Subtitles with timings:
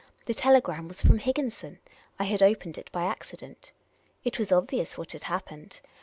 [0.25, 1.77] The telegram was from Higginson!
[2.17, 3.71] I had opened it by accident.
[4.23, 5.79] It was obvious what had happened.